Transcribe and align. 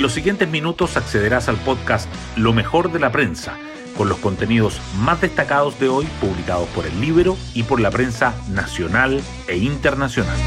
En 0.00 0.02
los 0.02 0.14
siguientes 0.14 0.48
minutos 0.48 0.96
accederás 0.96 1.50
al 1.50 1.58
podcast 1.58 2.08
Lo 2.34 2.54
mejor 2.54 2.90
de 2.90 2.98
la 2.98 3.12
prensa, 3.12 3.58
con 3.98 4.08
los 4.08 4.16
contenidos 4.16 4.80
más 4.98 5.20
destacados 5.20 5.78
de 5.78 5.90
hoy 5.90 6.06
publicados 6.22 6.66
por 6.70 6.86
el 6.86 6.98
libro 7.02 7.36
y 7.52 7.64
por 7.64 7.80
la 7.82 7.90
prensa 7.90 8.34
nacional 8.48 9.20
e 9.46 9.58
internacional. 9.58 10.38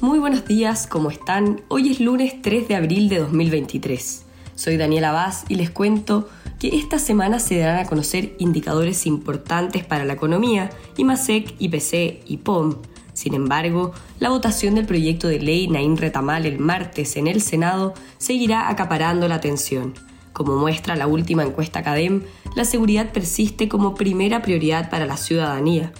Muy 0.00 0.18
buenos 0.18 0.44
días, 0.44 0.88
¿cómo 0.88 1.12
están? 1.12 1.60
Hoy 1.68 1.92
es 1.92 2.00
lunes 2.00 2.42
3 2.42 2.66
de 2.66 2.74
abril 2.74 3.08
de 3.10 3.20
2023. 3.20 4.24
Soy 4.56 4.76
Daniela 4.76 5.12
Vaz 5.12 5.44
y 5.48 5.54
les 5.54 5.70
cuento 5.70 6.28
que 6.58 6.76
esta 6.76 6.98
semana 6.98 7.38
se 7.38 7.58
darán 7.58 7.78
a 7.78 7.88
conocer 7.88 8.34
indicadores 8.40 9.06
importantes 9.06 9.84
para 9.84 10.04
la 10.04 10.14
economía, 10.14 10.70
IMASEC, 10.96 11.54
IPC 11.60 12.24
y 12.26 12.38
POM, 12.38 12.74
sin 13.16 13.32
embargo, 13.32 13.92
la 14.20 14.28
votación 14.28 14.74
del 14.74 14.84
proyecto 14.84 15.26
de 15.26 15.40
ley 15.40 15.68
Naín 15.68 15.96
Retamal 15.96 16.44
el 16.44 16.58
martes 16.58 17.16
en 17.16 17.28
el 17.28 17.40
Senado 17.40 17.94
seguirá 18.18 18.68
acaparando 18.68 19.26
la 19.26 19.36
atención. 19.36 19.94
Como 20.34 20.56
muestra 20.56 20.96
la 20.96 21.06
última 21.06 21.42
encuesta 21.42 21.82
CADEM, 21.82 22.24
la 22.54 22.66
seguridad 22.66 23.12
persiste 23.12 23.70
como 23.70 23.94
primera 23.94 24.42
prioridad 24.42 24.90
para 24.90 25.06
la 25.06 25.16
ciudadanía, 25.16 25.94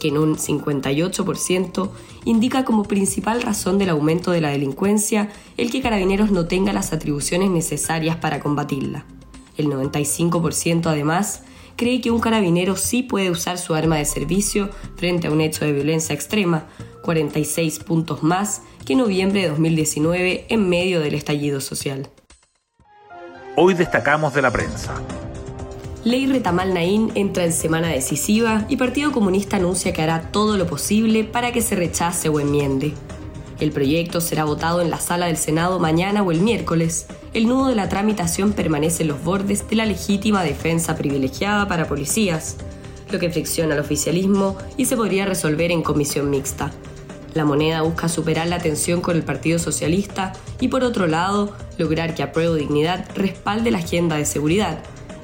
que 0.00 0.06
en 0.06 0.18
un 0.18 0.36
58% 0.36 1.90
indica 2.24 2.64
como 2.64 2.84
principal 2.84 3.42
razón 3.42 3.76
del 3.76 3.90
aumento 3.90 4.30
de 4.30 4.40
la 4.40 4.50
delincuencia 4.50 5.30
el 5.56 5.72
que 5.72 5.82
Carabineros 5.82 6.30
no 6.30 6.46
tenga 6.46 6.72
las 6.72 6.92
atribuciones 6.92 7.50
necesarias 7.50 8.14
para 8.14 8.38
combatirla. 8.38 9.04
El 9.56 9.66
95% 9.66 10.86
además 10.86 11.42
cree 11.76 12.00
que 12.00 12.10
un 12.10 12.20
carabinero 12.20 12.76
sí 12.76 13.02
puede 13.02 13.30
usar 13.30 13.58
su 13.58 13.74
arma 13.74 13.96
de 13.96 14.04
servicio 14.04 14.70
frente 14.96 15.26
a 15.26 15.30
un 15.30 15.40
hecho 15.40 15.64
de 15.64 15.72
violencia 15.72 16.14
extrema, 16.14 16.66
46 17.02 17.80
puntos 17.80 18.22
más 18.22 18.62
que 18.84 18.92
en 18.94 19.00
noviembre 19.00 19.42
de 19.42 19.48
2019 19.48 20.46
en 20.48 20.68
medio 20.68 21.00
del 21.00 21.14
estallido 21.14 21.60
social. 21.60 22.08
Hoy 23.56 23.74
destacamos 23.74 24.34
de 24.34 24.42
la 24.42 24.50
prensa. 24.50 24.94
Ley 26.04 26.26
Retamal 26.26 26.74
Naín 26.74 27.12
entra 27.14 27.44
en 27.44 27.52
semana 27.52 27.88
decisiva 27.88 28.66
y 28.68 28.76
Partido 28.76 29.10
Comunista 29.10 29.56
anuncia 29.56 29.92
que 29.92 30.02
hará 30.02 30.32
todo 30.32 30.58
lo 30.58 30.66
posible 30.66 31.24
para 31.24 31.52
que 31.52 31.62
se 31.62 31.76
rechace 31.76 32.28
o 32.28 32.40
enmiende. 32.40 32.92
El 33.60 33.70
proyecto 33.70 34.20
será 34.20 34.44
votado 34.44 34.82
en 34.82 34.90
la 34.90 34.98
sala 34.98 35.26
del 35.26 35.36
Senado 35.36 35.78
mañana 35.78 36.22
o 36.22 36.30
el 36.30 36.40
miércoles. 36.40 37.06
El 37.34 37.48
nudo 37.48 37.66
de 37.66 37.74
la 37.74 37.88
tramitación 37.88 38.52
permanece 38.52 39.02
en 39.02 39.08
los 39.08 39.24
bordes 39.24 39.68
de 39.68 39.74
la 39.74 39.86
legítima 39.86 40.44
defensa 40.44 40.96
privilegiada 40.96 41.66
para 41.66 41.88
policías, 41.88 42.58
lo 43.10 43.18
que 43.18 43.28
fricciona 43.28 43.74
al 43.74 43.80
oficialismo 43.80 44.56
y 44.76 44.84
se 44.84 44.96
podría 44.96 45.26
resolver 45.26 45.72
en 45.72 45.82
comisión 45.82 46.30
mixta. 46.30 46.70
La 47.34 47.44
moneda 47.44 47.82
busca 47.82 48.08
superar 48.08 48.46
la 48.46 48.60
tensión 48.60 49.00
con 49.00 49.16
el 49.16 49.24
Partido 49.24 49.58
Socialista 49.58 50.32
y 50.60 50.68
por 50.68 50.84
otro 50.84 51.08
lado, 51.08 51.52
lograr 51.76 52.14
que 52.14 52.22
Apruebo 52.22 52.54
Dignidad 52.54 53.04
respalde 53.16 53.72
la 53.72 53.78
agenda 53.78 54.14
de 54.14 54.26
seguridad. 54.26 54.78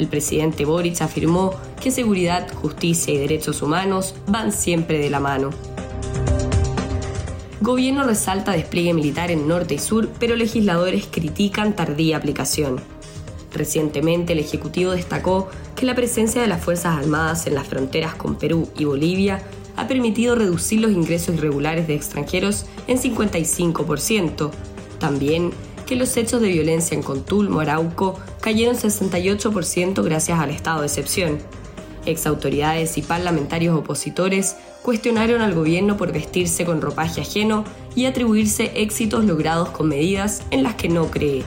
El 0.00 0.08
presidente 0.08 0.64
Boric 0.64 1.02
afirmó 1.02 1.54
que 1.80 1.92
seguridad, 1.92 2.52
justicia 2.52 3.14
y 3.14 3.18
derechos 3.18 3.62
humanos 3.62 4.16
van 4.26 4.50
siempre 4.50 4.98
de 4.98 5.10
la 5.10 5.20
mano. 5.20 5.50
Gobierno 7.62 8.02
resalta 8.02 8.50
despliegue 8.50 8.92
militar 8.92 9.30
en 9.30 9.46
norte 9.46 9.74
y 9.74 9.78
sur, 9.78 10.08
pero 10.18 10.34
legisladores 10.34 11.06
critican 11.08 11.76
tardía 11.76 12.16
aplicación. 12.16 12.80
Recientemente 13.54 14.32
el 14.32 14.40
Ejecutivo 14.40 14.90
destacó 14.90 15.48
que 15.76 15.86
la 15.86 15.94
presencia 15.94 16.42
de 16.42 16.48
las 16.48 16.60
Fuerzas 16.60 16.98
Armadas 16.98 17.46
en 17.46 17.54
las 17.54 17.68
fronteras 17.68 18.16
con 18.16 18.34
Perú 18.34 18.68
y 18.76 18.84
Bolivia 18.84 19.40
ha 19.76 19.86
permitido 19.86 20.34
reducir 20.34 20.80
los 20.80 20.90
ingresos 20.90 21.36
irregulares 21.36 21.86
de 21.86 21.94
extranjeros 21.94 22.66
en 22.88 22.98
55%. 22.98 24.50
También 24.98 25.52
que 25.86 25.94
los 25.94 26.16
hechos 26.16 26.40
de 26.40 26.48
violencia 26.48 26.96
en 26.96 27.04
Contulmo, 27.04 27.60
Arauco, 27.60 28.18
cayeron 28.40 28.74
68% 28.74 30.02
gracias 30.02 30.40
al 30.40 30.50
estado 30.50 30.80
de 30.80 30.88
excepción. 30.88 31.38
Exautoridades 32.06 32.98
y 32.98 33.02
parlamentarios 33.02 33.78
opositores 33.78 34.56
cuestionaron 34.82 35.40
al 35.40 35.54
gobierno 35.54 35.96
por 35.96 36.12
vestirse 36.12 36.64
con 36.64 36.80
ropaje 36.80 37.20
ajeno 37.20 37.64
y 37.94 38.06
atribuirse 38.06 38.72
éxitos 38.74 39.24
logrados 39.24 39.70
con 39.70 39.88
medidas 39.88 40.42
en 40.50 40.62
las 40.62 40.74
que 40.74 40.88
no 40.88 41.06
cree. 41.06 41.44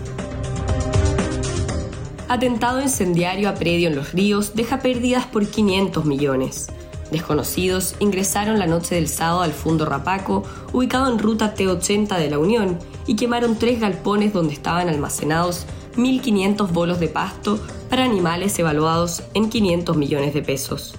Atentado 2.27 2.81
incendiario 2.81 3.49
a 3.49 3.53
predio 3.53 3.87
en 3.87 3.95
los 3.95 4.13
ríos 4.13 4.55
deja 4.55 4.79
pérdidas 4.79 5.25
por 5.25 5.47
500 5.47 6.05
millones. 6.05 6.67
Desconocidos 7.11 7.95
ingresaron 7.99 8.57
la 8.57 8.65
noche 8.65 8.95
del 8.95 9.07
sábado 9.07 9.41
al 9.41 9.53
Fundo 9.53 9.85
Rapaco, 9.85 10.43
ubicado 10.73 11.11
en 11.11 11.19
ruta 11.19 11.53
T80 11.53 12.17
de 12.17 12.29
la 12.29 12.39
Unión, 12.39 12.79
y 13.05 13.15
quemaron 13.15 13.59
tres 13.59 13.79
galpones 13.79 14.33
donde 14.33 14.53
estaban 14.53 14.89
almacenados 14.89 15.65
1.500 15.97 16.71
bolos 16.71 16.99
de 16.99 17.07
pasto 17.07 17.59
para 17.89 18.03
animales 18.03 18.57
evaluados 18.57 19.21
en 19.33 19.49
500 19.49 19.95
millones 19.95 20.33
de 20.33 20.41
pesos. 20.41 20.95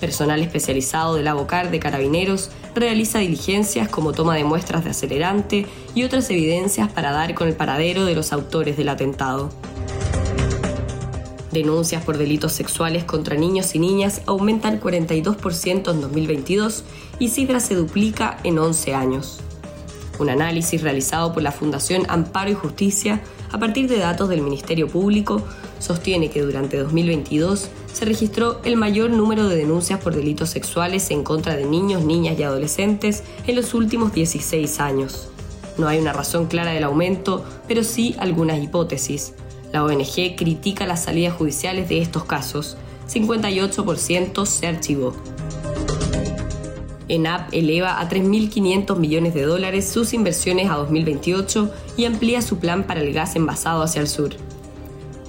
Personal 0.00 0.40
especializado 0.40 1.14
del 1.14 1.28
Abocar 1.28 1.70
de 1.70 1.78
Carabineros 1.78 2.50
realiza 2.74 3.18
diligencias 3.18 3.88
como 3.88 4.12
toma 4.12 4.34
de 4.34 4.44
muestras 4.44 4.82
de 4.82 4.90
acelerante 4.90 5.66
y 5.94 6.04
otras 6.04 6.30
evidencias 6.30 6.90
para 6.90 7.12
dar 7.12 7.34
con 7.34 7.48
el 7.48 7.54
paradero 7.54 8.06
de 8.06 8.14
los 8.14 8.32
autores 8.32 8.76
del 8.78 8.88
atentado. 8.88 9.50
Denuncias 11.52 12.04
por 12.04 12.16
delitos 12.16 12.52
sexuales 12.52 13.04
contra 13.04 13.36
niños 13.36 13.74
y 13.74 13.78
niñas 13.78 14.22
aumentan 14.26 14.80
42% 14.80 15.90
en 15.90 16.00
2022 16.00 16.84
y 17.18 17.28
cifra 17.28 17.60
se 17.60 17.74
duplica 17.74 18.38
en 18.44 18.58
11 18.58 18.94
años. 18.94 19.40
Un 20.20 20.28
análisis 20.28 20.82
realizado 20.82 21.32
por 21.32 21.42
la 21.42 21.50
Fundación 21.50 22.02
Amparo 22.08 22.50
y 22.50 22.54
Justicia 22.54 23.22
a 23.50 23.58
partir 23.58 23.88
de 23.88 23.96
datos 23.96 24.28
del 24.28 24.42
Ministerio 24.42 24.86
Público 24.86 25.42
sostiene 25.78 26.28
que 26.28 26.42
durante 26.42 26.76
2022 26.76 27.68
se 27.90 28.04
registró 28.04 28.60
el 28.64 28.76
mayor 28.76 29.08
número 29.08 29.48
de 29.48 29.56
denuncias 29.56 29.98
por 29.98 30.14
delitos 30.14 30.50
sexuales 30.50 31.10
en 31.10 31.24
contra 31.24 31.56
de 31.56 31.64
niños, 31.64 32.04
niñas 32.04 32.38
y 32.38 32.42
adolescentes 32.42 33.24
en 33.46 33.56
los 33.56 33.72
últimos 33.72 34.12
16 34.12 34.78
años. 34.80 35.30
No 35.78 35.88
hay 35.88 35.98
una 35.98 36.12
razón 36.12 36.48
clara 36.48 36.72
del 36.72 36.84
aumento, 36.84 37.42
pero 37.66 37.82
sí 37.82 38.14
algunas 38.18 38.62
hipótesis. 38.62 39.32
La 39.72 39.82
ONG 39.82 40.36
critica 40.36 40.86
las 40.86 41.04
salidas 41.04 41.32
judiciales 41.32 41.88
de 41.88 42.02
estos 42.02 42.24
casos. 42.24 42.76
58% 43.08 44.44
se 44.44 44.66
archivó. 44.66 45.14
ENAP 47.10 47.52
eleva 47.52 48.00
a 48.00 48.08
3.500 48.08 48.96
millones 48.96 49.34
de 49.34 49.42
dólares 49.42 49.88
sus 49.88 50.14
inversiones 50.14 50.70
a 50.70 50.76
2028 50.76 51.70
y 51.96 52.04
amplía 52.04 52.40
su 52.40 52.58
plan 52.58 52.84
para 52.84 53.00
el 53.00 53.12
gas 53.12 53.36
envasado 53.36 53.82
hacia 53.82 54.00
el 54.00 54.08
sur. 54.08 54.30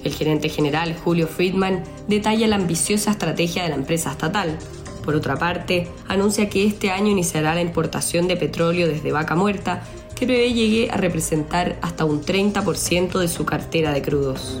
El 0.04 0.14
gerente 0.14 0.48
general 0.48 0.96
Julio 0.96 1.26
Friedman 1.26 1.84
detalla 2.08 2.46
la 2.46 2.56
ambiciosa 2.56 3.10
estrategia 3.10 3.64
de 3.64 3.70
la 3.70 3.74
empresa 3.74 4.12
estatal. 4.12 4.58
Por 5.04 5.14
otra 5.14 5.36
parte, 5.36 5.88
anuncia 6.08 6.48
que 6.48 6.66
este 6.66 6.90
año 6.90 7.10
iniciará 7.10 7.54
la 7.54 7.60
importación 7.60 8.28
de 8.28 8.36
petróleo 8.36 8.86
desde 8.86 9.12
Vaca 9.12 9.34
Muerta, 9.34 9.82
que 10.14 10.26
prevé 10.26 10.52
llegue 10.52 10.90
a 10.90 10.96
representar 10.96 11.78
hasta 11.82 12.04
un 12.04 12.22
30% 12.22 13.18
de 13.18 13.28
su 13.28 13.44
cartera 13.44 13.92
de 13.92 14.02
crudos. 14.02 14.58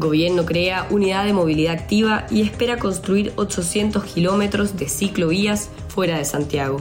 Gobierno 0.00 0.46
crea 0.46 0.86
unidad 0.88 1.26
de 1.26 1.34
movilidad 1.34 1.74
activa 1.74 2.26
y 2.30 2.40
espera 2.40 2.78
construir 2.78 3.34
800 3.36 4.02
kilómetros 4.04 4.78
de 4.78 4.88
ciclovías 4.88 5.68
fuera 5.88 6.16
de 6.16 6.24
Santiago. 6.24 6.80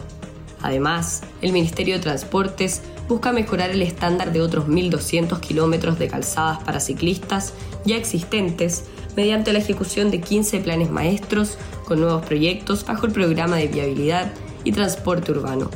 Además, 0.61 1.23
el 1.41 1.51
Ministerio 1.51 1.95
de 1.95 1.99
Transportes 1.99 2.81
busca 3.09 3.33
mejorar 3.33 3.71
el 3.71 3.81
estándar 3.81 4.31
de 4.31 4.41
otros 4.41 4.67
1.200 4.67 5.37
kilómetros 5.41 5.99
de 5.99 6.07
calzadas 6.07 6.63
para 6.63 6.79
ciclistas 6.79 7.53
ya 7.83 7.97
existentes 7.97 8.85
mediante 9.17 9.51
la 9.51 9.59
ejecución 9.59 10.11
de 10.11 10.21
15 10.21 10.61
planes 10.61 10.89
maestros 10.89 11.57
con 11.83 11.99
nuevos 11.99 12.25
proyectos 12.25 12.85
bajo 12.85 13.05
el 13.05 13.11
programa 13.11 13.57
de 13.57 13.67
viabilidad 13.67 14.31
y 14.63 14.71
transporte 14.71 15.33
urbano. 15.33 15.69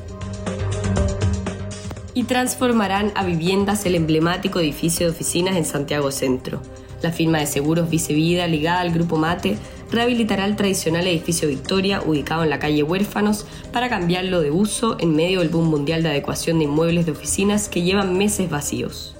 Y 2.13 2.23
transformarán 2.23 3.12
a 3.15 3.25
viviendas 3.25 3.85
el 3.85 3.95
emblemático 3.95 4.62
edificio 4.62 5.07
de 5.07 5.12
oficinas 5.12 5.57
en 5.57 5.65
Santiago 5.65 6.09
Centro. 6.09 6.62
La 7.03 7.11
firma 7.11 7.39
de 7.39 7.47
seguros 7.47 7.89
Vicevida, 7.89 8.47
ligada 8.47 8.79
al 8.79 8.94
Grupo 8.94 9.17
Mate, 9.17 9.57
rehabilitará 9.91 10.45
el 10.45 10.55
tradicional 10.55 11.05
edificio 11.05 11.50
Victoria, 11.50 12.01
ubicado 12.01 12.45
en 12.45 12.50
la 12.50 12.59
calle 12.59 12.81
Huérfanos, 12.81 13.45
para 13.73 13.89
cambiarlo 13.89 14.39
de 14.39 14.51
uso 14.51 14.95
en 15.01 15.13
medio 15.13 15.41
del 15.41 15.50
boom 15.50 15.69
mundial 15.69 16.01
de 16.01 16.09
adecuación 16.09 16.59
de 16.59 16.63
inmuebles 16.63 17.05
de 17.05 17.11
oficinas 17.11 17.67
que 17.67 17.81
llevan 17.81 18.17
meses 18.17 18.50
vacíos. 18.50 19.15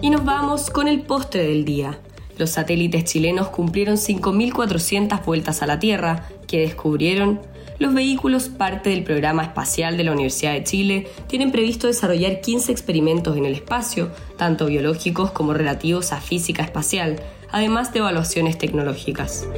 Y 0.00 0.08
nos 0.08 0.24
vamos 0.24 0.70
con 0.70 0.88
el 0.88 1.02
postre 1.02 1.42
del 1.44 1.66
día. 1.66 1.98
Los 2.38 2.50
satélites 2.50 3.04
chilenos 3.04 3.48
cumplieron 3.48 3.96
5.400 3.96 5.24
vueltas 5.24 5.62
a 5.62 5.66
la 5.66 5.78
Tierra, 5.78 6.28
que 6.46 6.60
descubrieron 6.60 7.40
los 7.82 7.94
vehículos, 7.94 8.48
parte 8.48 8.90
del 8.90 9.02
programa 9.02 9.42
espacial 9.42 9.96
de 9.96 10.04
la 10.04 10.12
Universidad 10.12 10.52
de 10.52 10.62
Chile, 10.62 11.08
tienen 11.26 11.50
previsto 11.50 11.88
desarrollar 11.88 12.40
15 12.40 12.70
experimentos 12.70 13.36
en 13.36 13.44
el 13.44 13.54
espacio, 13.54 14.12
tanto 14.36 14.66
biológicos 14.66 15.32
como 15.32 15.52
relativos 15.52 16.12
a 16.12 16.20
física 16.20 16.62
espacial, 16.62 17.20
además 17.50 17.92
de 17.92 17.98
evaluaciones 17.98 18.56
tecnológicas. 18.56 19.48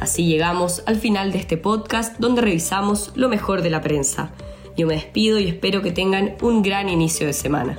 Así 0.00 0.24
llegamos 0.24 0.82
al 0.86 0.96
final 0.96 1.30
de 1.30 1.40
este 1.40 1.58
podcast 1.58 2.18
donde 2.18 2.40
revisamos 2.40 3.12
lo 3.16 3.28
mejor 3.28 3.60
de 3.60 3.68
la 3.68 3.82
prensa. 3.82 4.30
Yo 4.74 4.86
me 4.86 4.94
despido 4.94 5.38
y 5.38 5.48
espero 5.48 5.82
que 5.82 5.92
tengan 5.92 6.36
un 6.40 6.62
gran 6.62 6.88
inicio 6.88 7.26
de 7.26 7.34
semana. 7.34 7.78